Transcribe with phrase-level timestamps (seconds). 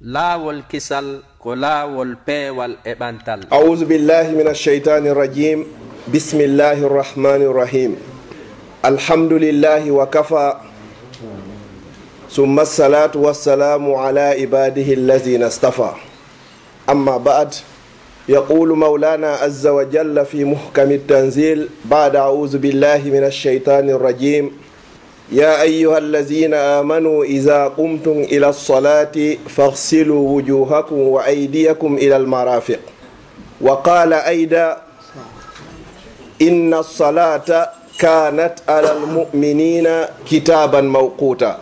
[0.00, 3.40] laawol kisal ko laawol peewal e ɓantal.
[3.50, 5.64] Audu billahi min alcheitani irrajim
[6.06, 7.96] bismillahi irrahmani irrahim
[8.82, 10.60] alhamdulillahi wa kafa.
[12.28, 15.96] Summa assalatu wassalamu ala ibadihi allazina stafa
[16.86, 17.54] amma ba'd.
[18.28, 24.52] يقول مولانا عز وجل في محكم التنزيل بعد أعوذ بالله من الشيطان الرجيم
[25.32, 32.78] يا أيها الذين آمنوا إذا قمتم إلى الصلاة فاغسلوا وجوهكم وأيديكم إلى المرافق.
[33.60, 34.76] وقال أيضا
[36.42, 39.88] إن الصلاة كانت على المؤمنين
[40.30, 41.58] كتابا موقوتا.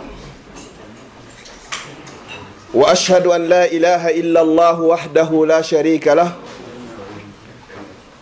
[2.75, 6.33] وأشهد أن لا إله إلا الله وحده لا شريك له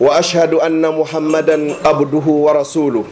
[0.00, 3.04] وأشهد أن محمدا عبده ورسوله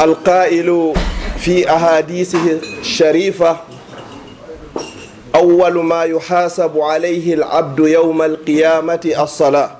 [0.00, 0.92] القائل
[1.38, 3.56] في أحاديثه الشريفة
[5.34, 9.70] أول ما يحاسب عليه العبد يوم القيامة الصلاة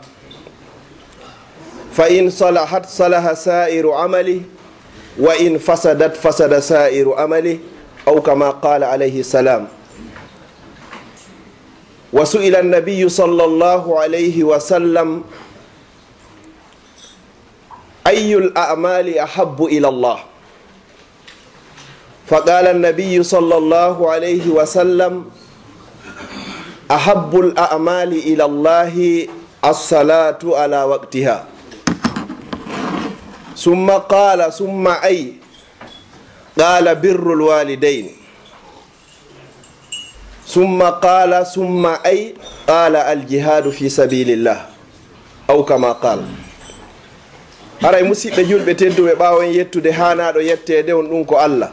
[1.93, 4.41] فإن صلحت صلح سائر عمله
[5.19, 7.59] وإن فسدت فسد سائر عمله
[8.09, 9.69] أو كما قال عليه السلام
[12.14, 15.24] وسئل النبي صلى الله عليه وسلم
[18.08, 20.20] أي الأعمال أحب إلى الله
[22.28, 25.26] فقال النبي صلى الله عليه وسلم
[26.92, 29.28] أحب الأعمال إلى الله
[29.66, 31.46] الصلاة على وقتها
[33.58, 35.34] ثم قال ثم أي
[36.60, 38.25] قال بر الوالدين
[40.56, 42.32] summa qala summa ay
[42.68, 44.58] qala aljihadu fi sabilillah.
[45.52, 46.20] Aw kama qal
[47.82, 51.72] haray musidɓe julɓe tedduɓe ɓawen yettude hanaɗo yettede on ɗum ko allah.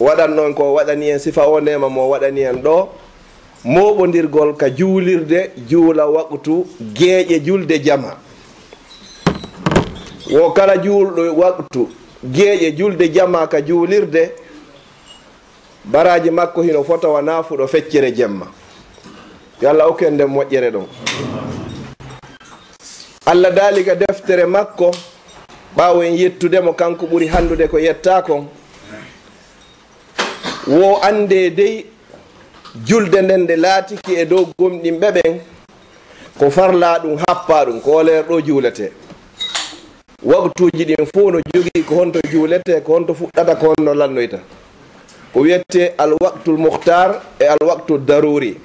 [0.00, 2.88] Waɗan noon ko waɗani en sifa o ndema mo waɗani en ɗo.
[3.64, 8.14] Moɓodirgol ka juulirde juula waqtu gueeƴe julde jama.
[10.30, 11.88] Wo kala juulɗo waqtu
[12.24, 14.43] gueeƴe julde jama ka juulirde
[15.84, 18.46] baraji makko hino fota nafuɗo feccere jemma.
[19.60, 20.86] Yo allah okken nden moƴƴere ɗon.
[23.26, 24.90] Allah daaliga deftere makko
[25.76, 28.46] ɓaawo en yettudemo kanko ɓuri handude ko yetta kon
[30.66, 31.86] wo ande dey
[32.86, 35.40] julde nden nde laatiki e dow gomɗinɓe ɓen
[36.38, 38.92] ko farla ɗum happa ɗum ko leer ɗo juulete.
[40.24, 44.38] Waktuji ɗin fo no jogii ko honto juulete ko honto fuɗɗata ko honno lannoyta.
[45.34, 48.56] ko wiyete alwaqtul muhtar e alwaktu daruri.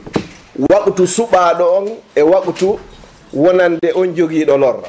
[0.70, 2.80] Waktu suɓaɗo on e waktu
[3.34, 4.88] wonande on jogiiɗo lorra.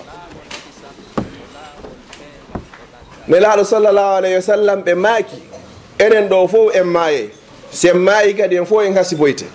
[3.28, 5.36] Nelaaɗo sallllahu alayhi wa sallam ɓe maaki
[5.98, 7.30] enen ɗo fof en maaye.
[7.70, 9.46] Sen maayi kadi en fof en hasiboyte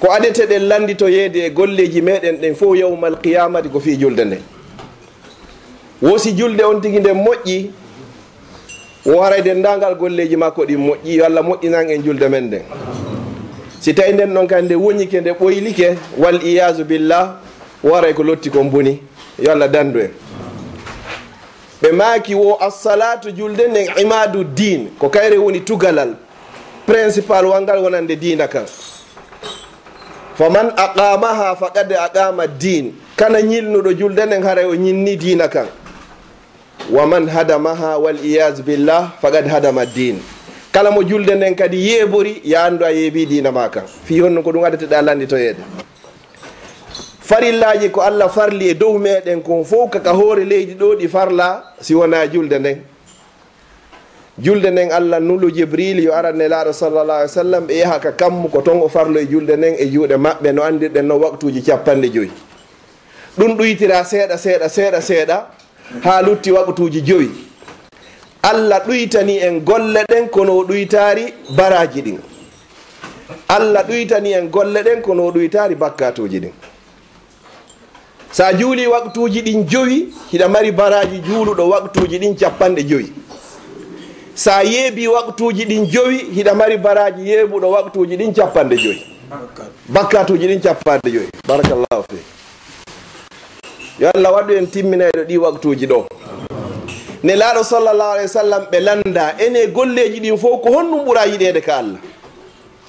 [0.00, 3.96] ko adete ɗen landi to yeede e golleji meɗen ɗen fof yawmal qiyamati ko fii
[3.98, 4.38] julde nde.
[6.02, 7.70] Wosi julde on tigi nden moƴƴi
[9.06, 12.62] o waray dendagal golleji makko ɗi moƴƴi allah moƴƴinan en julde men nden
[13.80, 17.34] si tawi nden ɗon kay nde woñike nde ɓoylike wal iyasu billah
[17.82, 19.00] waray ko lotti kon boni
[19.38, 20.10] yo allah dandu en.
[21.82, 26.14] Ɓe maaki wo assalatu julde nden imadu din ko kayre woni tugalal
[26.86, 28.64] principal walngal wonande dina kan.
[30.38, 35.66] Faman aqamaha faqad aqama din kana ñilnuɗo julde nden haray o ñinni dina kan.
[36.90, 40.18] wa man hadamaha wal iyas billah faqad hadama din
[40.72, 44.42] kala mo julde nden kadi yeebori ya anndu a yeebi dina ma kan fi honno
[44.42, 45.62] ko ɗum addateɗa landitoyeede
[47.22, 51.62] farillaji ko allah farli e dow meɗen kon fof kaka hoore leydi ɗo ɗi farla
[51.80, 52.78] si wona julde nden.
[54.38, 58.12] Julde nden allah nulu jibril yo aranne laaɗo sallallah alih w sallam ɓe yaha ka
[58.12, 61.62] kammu ko ton o farlo e julde nden e juuɗe maɓɓe no andirɗen no waktuji
[61.62, 62.30] capanɗe joyi.
[63.38, 65.36] Ɗum ɗoytira seeɗa seeɗa seeɗa seeɗa.
[66.00, 67.30] ha lutti waɓatuji joyi.
[68.42, 72.18] Allah ɗuytani en golle ɗen kono o ɗuytari baraji ɗin.
[73.48, 76.52] Allah ɗuytani en golle ɗen kono o ɗuytari bakkatuji ɗin.
[78.32, 83.12] Sa juuli waktuji ɗin joyi hiɗa mari baraji juuluɗo waktuji ɗin capanɗe joyi.
[84.34, 89.02] Sa yeebi waktuji ɗin joyi hiɗa mari baraji yeeɓuɗo waktuji ɗin capanɗe joyi.
[89.88, 91.28] Bakkatuji ɗin capanɗe joyi.
[91.46, 92.41] Barakallahu fik
[94.02, 96.06] yo allah waɗu en timminayɗo ɗi waktuji ɗo.
[97.22, 101.26] Ne laaɗo sallllahu alayhi wa sallam ɓe landa ene golleji ɗin fof ko honɗum ɓuura
[101.26, 102.00] yiɗede ka allah.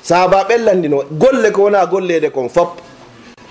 [0.02, 2.82] Sahaba ɓellandino golle ko wona gollede kon fop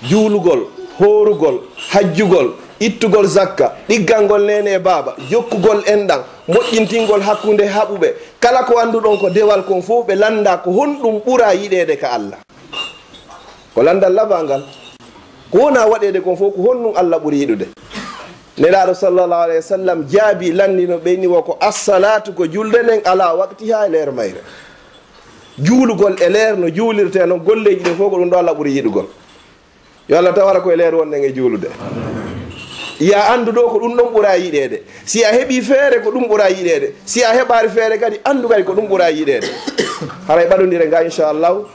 [0.09, 0.61] juulugol
[0.99, 1.61] horugol
[1.91, 2.51] hajjugol
[2.81, 8.07] ittugol zakka ɗiggalngol nene e baaba jokkugol enɗan moƴƴintingol hakkunde haɓuɓe.
[8.41, 12.39] Kala ko annduɗon ko dewal kon fof ɓe landa ko honɗum ɓura yiɗede ka allah.
[13.73, 14.63] Ko landal labangal
[15.53, 17.65] ko wona waɗede kon fof ko honɗum allah ɓuuri yiɗude.
[18.57, 23.35] Nelaɗo sallllahu alayhi wa sallam jaabi landino ɓeyni wo ko assalatu ko julde nden ala
[23.35, 24.41] wakti ha e leer mayre.
[25.59, 29.05] Juulugol e leer no juulirte noon golleji ɗin fof ko ɗum ɗo allah ɓuuri yiɗugol.
[30.09, 31.69] Yo allah tawara koye leer wonɗen e juulude.
[32.99, 36.49] Ya anndu ɗo ko ɗum ɗon ɓura yiɗede si a heeɓi feere ko ɗum ɓura
[36.49, 39.47] yiɗede si a heɓari feere kadi anndu kadi ko ɗum ɓura yiɗede
[40.27, 41.65] haray ɓaɗodire nga inchallahu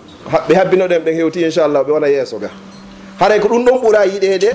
[0.49, 2.51] ɓe habbinoɗen ɓen hewti inchallahu ɓe wona yeeso ga.
[3.19, 4.50] haray ko ɗum ɗon ɓura yiɗede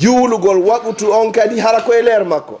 [0.00, 2.60] juulugol waɓutu on kadi hara koye leer makko.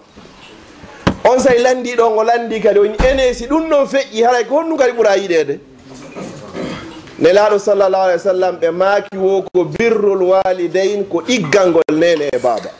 [1.24, 4.78] On say landi ɗon o landi kadi on enesi ɗum ɗon feƴƴi haray ko honɗum
[4.78, 5.58] kadi ɓura yiɗede.
[7.20, 12.38] Nelaɗo sallllahu alih w sallam ɓe maaki wo ko birrul walidain ko ɗiggalngol nene e
[12.38, 12.70] baaba.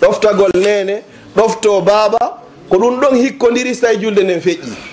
[0.00, 1.02] Ɗoftagol nene
[1.36, 4.89] ɗofto baaba ko ɗum ɗon hikkodiri so tawi julde nden feƴƴi.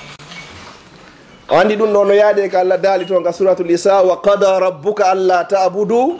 [1.50, 5.06] andi ɗum ɗo no yaade ko allah daali toon ka suratul isa wa qada rabbuka
[5.12, 6.20] alla tabudu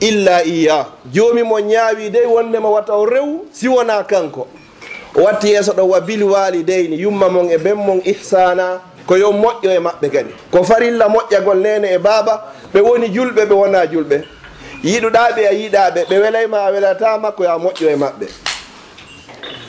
[0.00, 0.86] illa iya.
[1.12, 4.46] Joomi mo ñaawi dey wondema watta o rew siwona kanko.
[5.16, 9.32] O watti yeeso ɗo wa bil walideyni yumma mon e ben mon ihsana ko yo
[9.32, 10.30] moƴƴo e maɓɓe kadi.
[10.52, 12.44] Ko farilla moƴƴagol nene e baaba
[12.74, 14.22] ɓe woni julɓe ɓe wona julɓe.
[14.84, 18.47] Yiɗuɗaɓe a yiɗaɓe ɓe welayma a welatama ko ya moƴƴo e maɓɓe.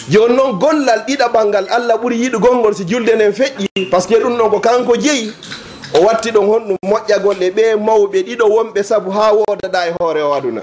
[0.09, 3.89] joni noon gollal ɗiɗaɓal ngal allah ɓuuri yiɗugol ngol si julde nden feƴƴi.
[3.91, 5.33] Par ce que ɗum ɗon ko kanko jeeyi
[5.93, 10.21] o watti ɗon honɗum moƴƴagol e ɓe mawɓe ɗiɗo wonɓe saabu ha wodaɗa e hoore
[10.23, 10.61] o aduna.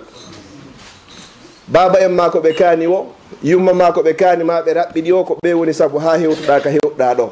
[1.68, 3.06] Baba en ma ko ɓe kaani o
[3.42, 6.60] yumma ma ko ɓe kaani ma ɓe raɓɓiɗi o ko ɓe woni saabu ha hewtuɗa
[6.62, 7.30] ka hewɗa ɗo.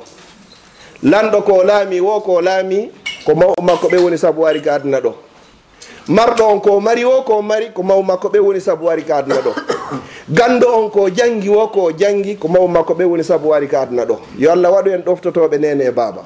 [1.03, 2.91] Lanɗo ko laami wo ko laami
[3.27, 5.13] ko mawɓe makko ɓe woni saabu wari ka aduna ɗo.
[6.09, 9.17] Marɗo on ko mari o ko mari ko maw makko ɓe woni saabu wari ka
[9.17, 9.74] aduna ɗo.
[10.29, 13.81] gando on ko jangi wo ko jangi ko mawo makko ɓe woni saabu wari ka
[13.83, 14.19] aduna ɗo.
[14.39, 16.23] Yo allah waɗu en ɗoftotoɓe nene e baaba.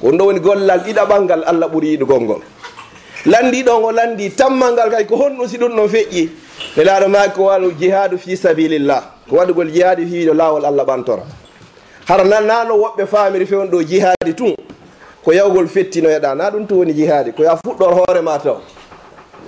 [0.00, 2.40] Ko ɗum ɗo woni gollal ɗiɗaɓal ngal allah ɓuuri yiɗugol ngol.
[3.26, 6.28] Landi ɗon o landi tammal ngal kay ko honɗum si ɗum ɗon feƴƴi.
[6.76, 9.02] Nelaɗo maki ko waɗu jihadu fi sabilillah.
[9.28, 11.22] Ko waɗugol jihadi fiiɗo no lawol allah ɓantora.
[12.06, 14.54] Hara nannano woɓɓe famiri fewn ɗo jihadi tun
[15.24, 18.56] ko yawgol fettinoyeɗa na ɗum to woni jihadi ko ya fuɗɗor hoorema taw.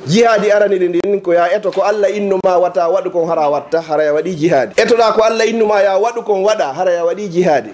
[0.06, 4.12] jihadi araniɗe ndin ko ya eto ko allah innuma wata waɗu kon hara watta haraya
[4.14, 4.73] waɗi jihadi.
[4.76, 7.70] Etoɗa ko allah innuma ya waɗu kon waɗa haraya waɗi jihadi.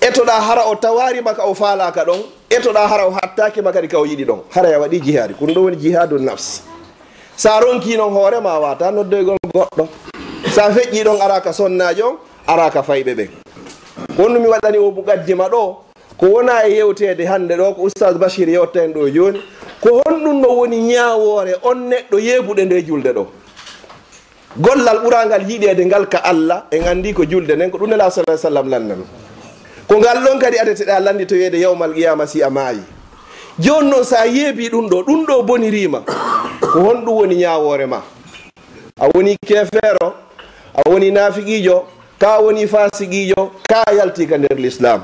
[0.00, 4.04] Etoɗa hara o tawarima ka o faalaka ɗon etoɗa hara o hattakima kadi ka o
[4.06, 5.34] yiɗi ɗon haraya waɗi jihadi.
[5.34, 6.62] Ko ɗum ɗo woni jihadu nafs.
[7.36, 9.88] Sa ronki noon hoorema wata noddoygol goɗɗo.
[10.54, 13.28] Sa feƴƴi ɗon araka sonnajo araka fayɓe ɓen
[14.18, 15.76] wonno mi waɗani o mugaddima ɗo
[16.18, 19.40] ko wona e yewtede hande ɗo ko oustad bachir yewtta en ɗo joni
[19.82, 23.26] ko honɗum no woni ñawore on neɗɗo yeebuɗe nde julde ɗo.
[24.56, 28.22] Gollal ɓurangal yiɗede ngal ka allah en andi ko julde nden ko ɗum nela sa
[28.38, 29.02] sallam lannan
[29.88, 32.80] ko ngal ɗon kadi adeteɗa landi to wiyede yawmal qiyama si a maayi.
[33.58, 36.00] Joni noon sa yeebi ɗum ɗo ɗum ɗo bonirima
[36.60, 38.00] ko honɗum woni ñawore ma.
[39.00, 40.14] A woni kefeero
[40.74, 41.84] a woni nafiqijo
[42.18, 45.02] ka woni fasiqijo ka yalti ka nder l'islam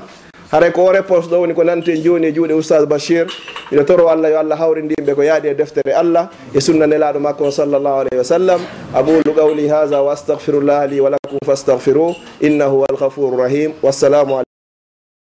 [0.50, 3.26] haray ko o réponse ɗo woni ko nante joni e juuɗe oustad bachir.
[3.72, 7.50] Ina toro allah yo allah hawrindimɓe ko yaaɗi e deftere allah e sunna nelaɗo makko
[7.50, 8.60] sallllahu alayhi wa sallam.
[8.94, 13.72] Aqulu qawli haha wa astahfirullah li wa lakum fastahfiru innahu huwa alghafuru rahim.
[13.82, 14.47] Wassalamu